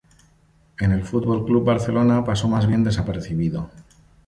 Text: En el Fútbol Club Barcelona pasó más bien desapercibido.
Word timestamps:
En 0.79 0.93
el 0.93 1.03
Fútbol 1.03 1.45
Club 1.45 1.63
Barcelona 1.63 2.23
pasó 2.25 2.47
más 2.47 2.65
bien 2.65 2.83
desapercibido. 2.83 3.69